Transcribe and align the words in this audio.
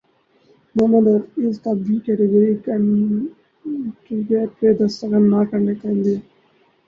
محمد 0.75 1.05
حفیظ 1.09 1.55
کا 1.63 1.71
B 1.83 1.95
category 2.05 2.53
contract 2.63 4.25
پر 4.59 4.71
دستخط 4.79 5.23
نہ 5.31 5.39
کرنےکا 5.49 5.87
عندیہ 5.89 6.17